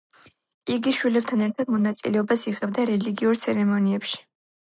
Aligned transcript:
იგი 0.75 0.93
შვილებთან 0.99 1.43
ერთად, 1.47 1.69
მონაწილეობას 1.73 2.47
იღებდა 2.53 2.87
რელიგიურ 2.93 3.39
ცერემონიებში. 3.45 4.21